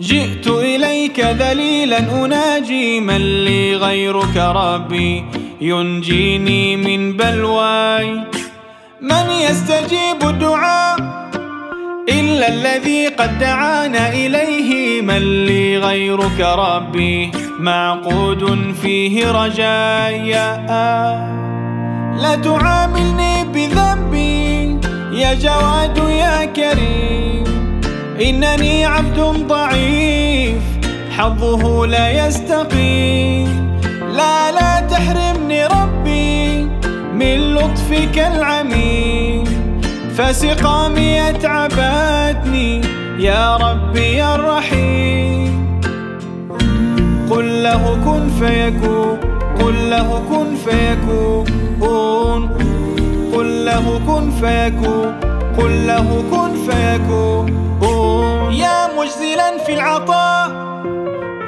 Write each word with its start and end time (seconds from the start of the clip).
جئت 0.00 0.46
إليك 0.46 1.20
ذليلا 1.20 1.98
أناجي 1.98 3.00
من 3.00 3.44
لي 3.44 3.76
غيرك 3.76 4.36
ربي 4.36 5.24
ينجيني 5.60 6.76
من 6.76 7.16
بلواي. 7.16 8.20
من 9.00 9.30
يستجيب 9.30 10.20
الدعاء؟ 10.22 10.96
إلا 12.08 12.48
الذي 12.48 13.08
قد 13.08 13.38
دعانا 13.38 14.12
إليه 14.12 15.02
من 15.02 15.44
لي 15.46 15.78
غيرك 15.78 16.40
ربي 16.40 17.30
معقود 17.60 18.74
فيه 18.82 19.30
رجايا 19.30 20.56
لا 22.22 22.34
تعاملني 22.36 23.44
بذنبي 23.44 24.78
يا 25.12 25.34
جواد 25.34 25.98
يا 26.08 26.44
كريم. 26.44 27.23
إنني 28.24 28.84
عبد 28.84 29.20
ضعيف 29.48 30.62
حظه 31.16 31.86
لا 31.86 32.26
يستقيم. 32.26 33.78
لا 34.16 34.52
لا 34.52 34.80
تحرمني 34.80 35.66
ربي 35.66 36.68
من 37.14 37.54
لطفك 37.54 38.18
العميم. 38.18 39.44
فسقامي 40.16 41.28
أتعبتني 41.28 42.80
يا 43.18 43.56
ربي 43.56 44.16
يا 44.16 44.34
الرحيم. 44.34 45.80
قل 47.30 47.62
له 47.62 47.98
كن 48.04 48.28
فيكون 48.38 49.18
قل 49.60 49.90
له 49.90 50.22
كن 50.30 50.48
فيكون. 50.64 51.44
قل 53.34 53.64
له 53.64 54.00
كن 54.06 54.30
فيكون 54.40 55.14
قل 55.58 55.86
له 55.86 56.24
كن 56.30 56.52
فيكون. 56.70 57.64
في 59.66 59.74
العطاء. 59.74 60.50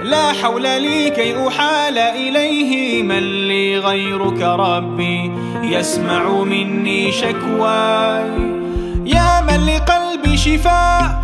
لا 0.03 0.33
حول 0.33 0.63
لي 0.63 1.11
كي 1.11 1.49
أحال 1.49 1.99
إليه 1.99 3.03
من 3.03 3.49
لي 3.49 3.79
غيرك 3.79 4.43
ربي. 4.43 5.33
يسمع 5.63 6.29
مني 6.29 7.13
شكواي. 7.13 8.31
يا 9.07 9.41
من 9.41 9.67
لقلبي 9.67 10.37
شفاء. 10.37 11.23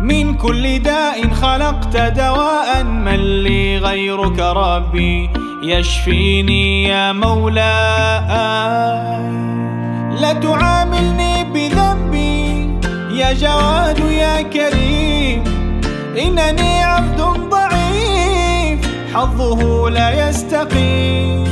من 0.00 0.34
كل 0.34 0.78
داء 0.78 1.28
خلقت 1.28 1.96
دواء. 1.96 2.84
من 2.84 3.42
لي 3.42 3.78
غيرك 3.78 4.38
ربي. 4.38 5.30
يشفيني 5.62 6.84
يا 6.84 7.12
مولاي. 7.12 7.64
لا 10.20 10.32
تعاملني 10.32 11.44
بذنبي. 11.44 12.44
يا 13.18 13.32
جواد 13.32 13.98
يا 13.98 14.42
كريم. 14.42 15.43
إنني 16.18 16.82
عبد 16.82 17.20
ضعيف 17.50 18.80
حظه 19.14 19.90
لا 19.90 20.28
يستقيم. 20.28 21.44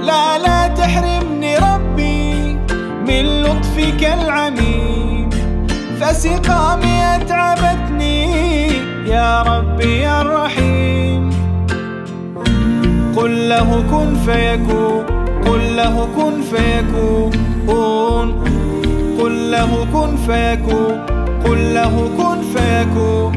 لا 0.00 0.38
لا 0.38 0.68
تحرمني 0.68 1.56
ربي 1.56 2.58
من 3.06 3.42
لطفك 3.42 4.04
العميم. 4.04 5.30
فسقامي 6.00 7.14
أتعبتني 7.14 8.66
يا 9.06 9.42
ربي 9.42 9.98
يا 9.98 10.20
الرحيم. 10.20 11.30
قل 13.16 13.48
له 13.48 13.84
كن 13.90 14.14
فيكون 14.14 15.04
قل 15.46 15.76
له 15.76 16.08
كن 16.16 16.42
فيكون. 16.42 17.30
قل 19.20 19.50
له 19.50 19.86
كن 19.92 20.16
فيكون. 20.16 21.19
قل 21.44 21.74
له 21.74 22.10
كن 22.18 22.42
فيكون. 22.42 23.32